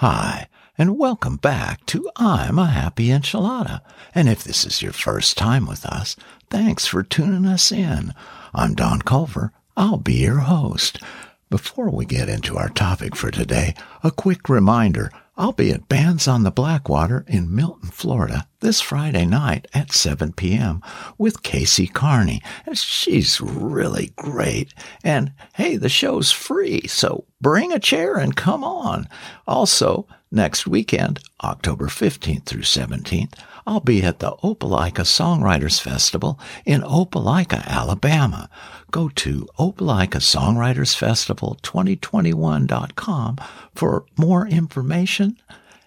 Hi, 0.00 0.48
and 0.78 0.96
welcome 0.96 1.36
back 1.36 1.84
to 1.88 2.08
I'm 2.16 2.58
a 2.58 2.68
Happy 2.68 3.08
Enchilada. 3.08 3.82
And 4.14 4.30
if 4.30 4.42
this 4.42 4.64
is 4.64 4.80
your 4.80 4.94
first 4.94 5.36
time 5.36 5.66
with 5.66 5.84
us, 5.84 6.16
thanks 6.48 6.86
for 6.86 7.02
tuning 7.02 7.44
us 7.44 7.70
in. 7.70 8.14
I'm 8.54 8.74
Don 8.74 9.02
Culver. 9.02 9.52
I'll 9.76 9.98
be 9.98 10.14
your 10.14 10.38
host. 10.38 11.02
Before 11.50 11.90
we 11.90 12.06
get 12.06 12.30
into 12.30 12.56
our 12.56 12.70
topic 12.70 13.14
for 13.14 13.30
today, 13.30 13.74
a 14.02 14.10
quick 14.10 14.48
reminder 14.48 15.12
I'll 15.36 15.52
be 15.52 15.70
at 15.70 15.90
Bands 15.90 16.26
on 16.26 16.44
the 16.44 16.50
Blackwater 16.50 17.26
in 17.28 17.54
Milton, 17.54 17.90
Florida 17.90 18.48
this 18.60 18.80
Friday 18.80 19.26
night 19.26 19.66
at 19.74 19.92
7 19.92 20.32
p.m. 20.32 20.82
with 21.18 21.42
Casey 21.42 21.86
Carney. 21.86 22.42
She's 22.72 23.40
really 23.40 24.12
great. 24.16 24.72
And 25.02 25.32
hey, 25.54 25.76
the 25.76 25.88
show's 25.88 26.30
free, 26.30 26.86
so 26.86 27.24
bring 27.40 27.72
a 27.72 27.78
chair 27.78 28.16
and 28.16 28.36
come 28.36 28.62
on. 28.62 29.08
Also, 29.46 30.06
next 30.30 30.66
weekend, 30.66 31.20
October 31.42 31.86
15th 31.86 32.44
through 32.44 32.62
17th, 32.62 33.34
I'll 33.66 33.80
be 33.80 34.02
at 34.02 34.18
the 34.18 34.32
Opelika 34.42 35.04
Songwriters 35.04 35.80
Festival 35.80 36.38
in 36.64 36.82
Opelika, 36.82 37.64
Alabama. 37.66 38.48
Go 38.90 39.08
to 39.10 39.46
Opelika 39.58 40.20
Songwriters 40.20 40.96
Festival 40.96 41.58
2021.com 41.62 43.38
for 43.74 44.04
more 44.16 44.46
information 44.46 45.36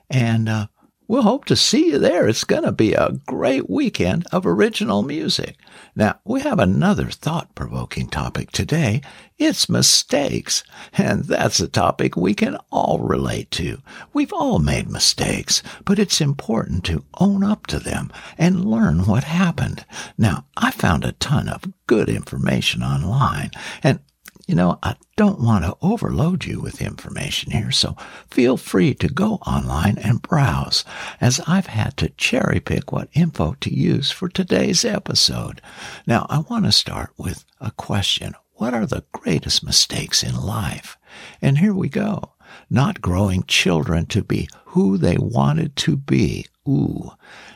and 0.09 0.47
uh, 0.47 0.67
We'll 1.13 1.21
hope 1.21 1.45
to 1.45 1.55
see 1.55 1.89
you 1.89 1.99
there. 1.99 2.27
It's 2.27 2.43
going 2.43 2.63
to 2.63 2.71
be 2.71 2.95
a 2.95 3.11
great 3.27 3.69
weekend 3.69 4.25
of 4.31 4.47
original 4.47 5.03
music. 5.03 5.57
Now, 5.95 6.19
we 6.25 6.41
have 6.41 6.57
another 6.57 7.11
thought 7.11 7.53
provoking 7.53 8.07
topic 8.07 8.49
today. 8.49 9.03
It's 9.37 9.69
mistakes. 9.69 10.63
And 10.91 11.25
that's 11.25 11.59
a 11.59 11.67
topic 11.67 12.17
we 12.17 12.33
can 12.33 12.57
all 12.71 12.97
relate 12.97 13.51
to. 13.51 13.77
We've 14.11 14.33
all 14.33 14.57
made 14.57 14.89
mistakes, 14.89 15.61
but 15.85 15.99
it's 15.99 16.19
important 16.19 16.83
to 16.85 17.05
own 17.19 17.43
up 17.43 17.67
to 17.67 17.77
them 17.77 18.11
and 18.35 18.65
learn 18.65 19.05
what 19.05 19.25
happened. 19.25 19.85
Now, 20.17 20.47
I 20.57 20.71
found 20.71 21.05
a 21.05 21.11
ton 21.11 21.47
of 21.47 21.71
good 21.85 22.09
information 22.09 22.81
online 22.81 23.51
and 23.83 23.99
you 24.47 24.55
know, 24.55 24.77
I 24.83 24.95
don't 25.15 25.39
want 25.39 25.63
to 25.63 25.77
overload 25.81 26.43
you 26.43 26.59
with 26.59 26.81
information 26.81 27.51
here, 27.51 27.71
so 27.71 27.95
feel 28.29 28.57
free 28.57 28.93
to 28.95 29.07
go 29.07 29.35
online 29.47 29.97
and 29.97 30.21
browse, 30.21 30.83
as 31.21 31.39
I've 31.47 31.67
had 31.67 31.95
to 31.97 32.09
cherry 32.09 32.59
pick 32.59 32.91
what 32.91 33.09
info 33.13 33.55
to 33.61 33.73
use 33.73 34.11
for 34.11 34.27
today's 34.27 34.83
episode. 34.83 35.61
Now, 36.05 36.25
I 36.29 36.39
want 36.39 36.65
to 36.65 36.71
start 36.73 37.11
with 37.17 37.45
a 37.61 37.71
question. 37.71 38.33
What 38.55 38.73
are 38.73 38.85
the 38.85 39.05
greatest 39.13 39.63
mistakes 39.63 40.23
in 40.23 40.35
life? 40.35 40.97
And 41.41 41.59
here 41.59 41.73
we 41.73 41.87
go. 41.87 42.33
Not 42.69 43.01
growing 43.01 43.43
children 43.43 44.05
to 44.07 44.23
be 44.23 44.49
who 44.65 44.97
they 44.97 45.17
wanted 45.17 45.75
to 45.77 45.95
be. 45.95 46.47
Ooh. 46.67 47.11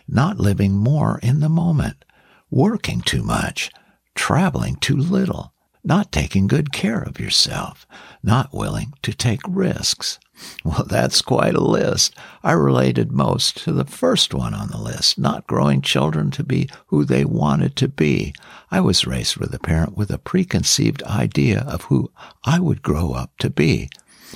Not 0.07 0.39
living 0.39 0.73
more 0.73 1.19
in 1.21 1.41
the 1.41 1.49
moment. 1.49 2.05
Working 2.49 3.01
too 3.01 3.23
much. 3.23 3.71
Traveling 4.15 4.77
too 4.77 4.95
little 4.95 5.53
not 5.87 6.11
taking 6.11 6.47
good 6.47 6.73
care 6.73 7.01
of 7.01 7.17
yourself, 7.17 7.87
not 8.21 8.53
willing 8.53 8.93
to 9.01 9.13
take 9.13 9.39
risks. 9.47 10.19
Well, 10.65 10.83
that's 10.89 11.21
quite 11.21 11.55
a 11.55 11.63
list. 11.63 12.13
I 12.43 12.51
related 12.51 13.11
most 13.11 13.63
to 13.63 13.71
the 13.71 13.85
first 13.85 14.33
one 14.33 14.53
on 14.53 14.67
the 14.67 14.77
list, 14.77 15.17
not 15.17 15.47
growing 15.47 15.81
children 15.81 16.29
to 16.31 16.43
be 16.43 16.69
who 16.87 17.05
they 17.05 17.23
wanted 17.23 17.77
to 17.77 17.87
be. 17.87 18.33
I 18.69 18.81
was 18.81 19.07
raised 19.07 19.37
with 19.37 19.53
a 19.53 19.59
parent 19.59 19.95
with 19.95 20.11
a 20.11 20.17
preconceived 20.17 21.01
idea 21.03 21.61
of 21.61 21.83
who 21.83 22.11
I 22.43 22.59
would 22.59 22.81
grow 22.81 23.13
up 23.13 23.31
to 23.39 23.49
be. 23.49 23.89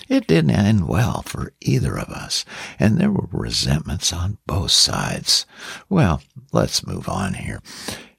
It 0.07 0.27
didn't 0.27 0.52
end 0.52 0.88
well 0.88 1.22
for 1.22 1.52
either 1.59 1.99
of 1.99 2.07
us, 2.07 2.45
and 2.79 2.97
there 2.97 3.11
were 3.11 3.27
resentments 3.29 4.13
on 4.13 4.38
both 4.47 4.72
sides. 4.72 5.45
Well, 5.89 6.22
let's 6.53 6.88
move 6.88 7.09
on 7.09 7.33
here. 7.33 7.61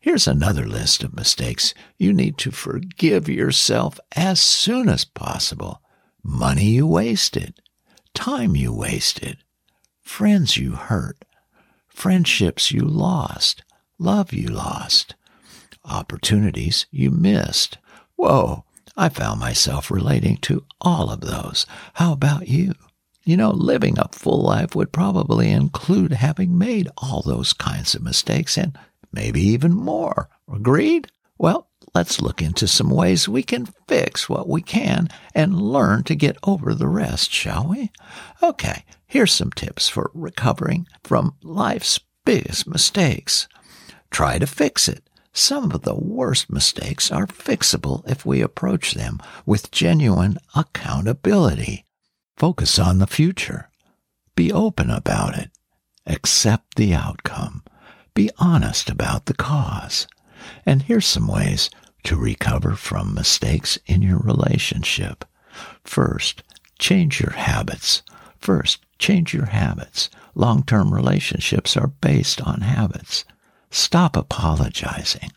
Here's 0.02 0.26
another 0.26 0.66
list 0.66 1.04
of 1.04 1.14
mistakes 1.14 1.74
you 1.96 2.12
need 2.12 2.36
to 2.38 2.50
forgive 2.50 3.28
yourself 3.28 4.00
as 4.16 4.40
soon 4.40 4.88
as 4.88 5.04
possible. 5.04 5.80
Money 6.24 6.70
you 6.70 6.88
wasted, 6.88 7.62
time 8.12 8.56
you 8.56 8.72
wasted, 8.72 9.38
friends 10.00 10.56
you 10.56 10.72
hurt, 10.72 11.24
friendships 11.86 12.72
you 12.72 12.80
lost, 12.80 13.62
love 13.96 14.32
you 14.32 14.48
lost, 14.48 15.14
opportunities 15.84 16.86
you 16.90 17.12
missed. 17.12 17.78
Whoa, 18.16 18.64
I 18.96 19.08
found 19.08 19.38
myself 19.38 19.88
relating 19.88 20.36
to 20.38 20.64
all 20.80 21.10
of 21.10 21.20
those. 21.20 21.64
How 21.94 22.12
about 22.12 22.48
you? 22.48 22.74
You 23.22 23.36
know, 23.36 23.52
living 23.52 24.00
a 24.00 24.08
full 24.10 24.42
life 24.42 24.74
would 24.74 24.90
probably 24.90 25.52
include 25.52 26.14
having 26.14 26.58
made 26.58 26.88
all 26.96 27.22
those 27.22 27.52
kinds 27.52 27.94
of 27.94 28.02
mistakes 28.02 28.58
and 28.58 28.76
maybe 29.12 29.40
even 29.40 29.74
more. 29.74 30.28
Agreed? 30.52 31.08
Well, 31.38 31.68
let's 31.94 32.20
look 32.20 32.40
into 32.40 32.68
some 32.68 32.90
ways 32.90 33.28
we 33.28 33.42
can 33.42 33.66
fix 33.88 34.28
what 34.28 34.48
we 34.48 34.62
can 34.62 35.08
and 35.34 35.60
learn 35.60 36.04
to 36.04 36.14
get 36.14 36.36
over 36.44 36.74
the 36.74 36.88
rest, 36.88 37.30
shall 37.30 37.68
we? 37.68 37.90
Okay, 38.42 38.84
here's 39.06 39.32
some 39.32 39.50
tips 39.50 39.88
for 39.88 40.10
recovering 40.14 40.86
from 41.02 41.36
life's 41.42 42.00
biggest 42.24 42.66
mistakes. 42.66 43.48
Try 44.10 44.38
to 44.38 44.46
fix 44.46 44.88
it. 44.88 45.08
Some 45.32 45.72
of 45.72 45.82
the 45.82 45.94
worst 45.94 46.50
mistakes 46.50 47.10
are 47.10 47.26
fixable 47.26 48.08
if 48.08 48.26
we 48.26 48.42
approach 48.42 48.92
them 48.92 49.18
with 49.46 49.70
genuine 49.70 50.36
accountability. 50.54 51.86
Focus 52.36 52.78
on 52.78 52.98
the 52.98 53.06
future. 53.06 53.70
Be 54.36 54.52
open 54.52 54.90
about 54.90 55.38
it. 55.38 55.50
Accept 56.06 56.74
the 56.76 56.94
outcome. 56.94 57.61
Be 58.14 58.30
honest 58.38 58.90
about 58.90 59.26
the 59.26 59.34
cause. 59.34 60.06
And 60.66 60.82
here's 60.82 61.06
some 61.06 61.28
ways 61.28 61.70
to 62.04 62.16
recover 62.16 62.74
from 62.74 63.14
mistakes 63.14 63.78
in 63.86 64.02
your 64.02 64.18
relationship. 64.18 65.24
First, 65.84 66.42
change 66.78 67.20
your 67.20 67.32
habits. 67.32 68.02
First, 68.38 68.84
change 68.98 69.32
your 69.32 69.46
habits. 69.46 70.10
Long 70.34 70.62
term 70.62 70.92
relationships 70.92 71.76
are 71.76 71.88
based 72.00 72.40
on 72.40 72.62
habits. 72.62 73.24
Stop 73.70 74.16
apologizing. 74.16 75.30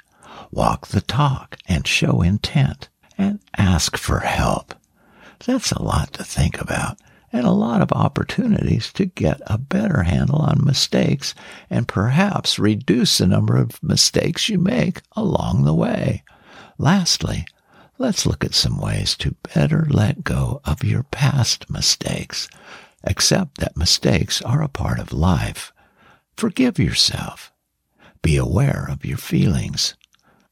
Walk 0.51 0.87
the 0.87 1.01
talk 1.01 1.57
and 1.67 1.87
show 1.87 2.21
intent 2.21 2.89
and 3.17 3.39
ask 3.57 3.97
for 3.97 4.19
help. 4.19 4.73
That's 5.45 5.71
a 5.71 5.81
lot 5.81 6.13
to 6.13 6.23
think 6.23 6.59
about 6.59 6.97
and 7.35 7.45
a 7.45 7.51
lot 7.51 7.81
of 7.81 7.91
opportunities 7.91 8.93
to 8.93 9.05
get 9.05 9.41
a 9.47 9.57
better 9.57 10.03
handle 10.03 10.39
on 10.39 10.63
mistakes 10.63 11.35
and 11.69 11.85
perhaps 11.85 12.57
reduce 12.57 13.17
the 13.17 13.27
number 13.27 13.57
of 13.57 13.83
mistakes 13.83 14.47
you 14.47 14.57
make 14.57 15.01
along 15.17 15.65
the 15.65 15.73
way. 15.73 16.23
Lastly, 16.77 17.45
let's 17.97 18.25
look 18.25 18.45
at 18.45 18.53
some 18.53 18.79
ways 18.79 19.17
to 19.17 19.35
better 19.53 19.85
let 19.89 20.23
go 20.23 20.61
of 20.63 20.81
your 20.85 21.03
past 21.03 21.69
mistakes. 21.69 22.47
Accept 23.03 23.57
that 23.57 23.75
mistakes 23.75 24.41
are 24.41 24.61
a 24.63 24.69
part 24.69 24.97
of 24.97 25.11
life. 25.11 25.73
Forgive 26.37 26.79
yourself. 26.79 27.51
Be 28.21 28.37
aware 28.37 28.87
of 28.89 29.03
your 29.03 29.17
feelings. 29.17 29.95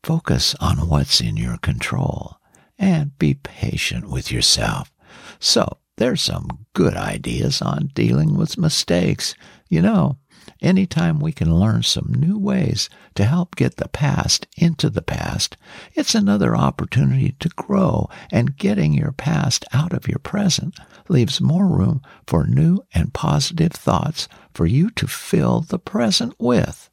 Focus 0.04 0.54
on 0.60 0.90
what's 0.90 1.22
in 1.22 1.38
your 1.38 1.58
control 1.60 2.36
and 2.78 3.18
be 3.18 3.36
patient 3.36 4.10
with 4.10 4.34
yourself. 4.34 4.92
So, 5.40 5.78
there's 5.98 6.22
some 6.22 6.66
good 6.74 6.96
ideas 6.96 7.62
on 7.62 7.92
dealing 7.94 8.36
with 8.36 8.58
mistakes. 8.58 9.36
You 9.70 9.82
know, 9.82 10.18
anytime 10.62 11.20
we 11.20 11.32
can 11.32 11.54
learn 11.54 11.84
some 11.84 12.14
new 12.16 12.38
ways 12.38 12.90
to 13.16 13.26
help 13.26 13.56
get 13.56 13.78
the 13.78 13.88
past 13.88 14.48
into 14.58 14.90
the 14.90 15.02
past, 15.02 15.56
it's 15.94 16.16
another 16.16 16.56
opportunity 16.56 17.36
to 17.40 17.50
grow, 17.50 18.10
and 18.32 18.58
getting 18.58 18.94
your 18.94 19.12
past 19.12 19.66
out 19.72 19.94
of 19.94 20.08
your 20.08 20.20
present 20.20 20.80
leaves 21.10 21.40
more 21.40 21.68
room 21.68 22.02
for 22.26 22.48
new 22.48 22.80
and 22.94 23.14
positive 23.14 23.72
thoughts 23.72 24.28
for 24.54 24.66
you 24.66 24.90
to 24.92 25.08
fill 25.08 25.62
the 25.62 25.80
present 25.80 26.34
with. 26.40 26.90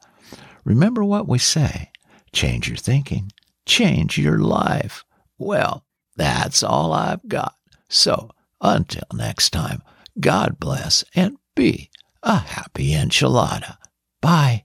Remember 0.64 1.05
what 1.05 1.29
we 1.29 1.38
say 1.38 1.91
change 2.32 2.69
your 2.69 2.76
thinking, 2.76 3.32
change 3.67 4.19
your 4.19 4.38
life. 4.38 5.05
Well, 5.38 5.85
that's 6.17 6.62
all 6.62 6.93
I've 6.93 7.26
got. 7.26 7.55
So, 7.88 8.31
until 8.61 9.05
next 9.12 9.51
time, 9.51 9.83
God 10.19 10.59
bless 10.59 11.05
and 11.15 11.37
be 11.55 11.91
a 12.23 12.39
happy 12.39 12.91
enchilada. 12.93 13.77
Bye. 14.21 14.65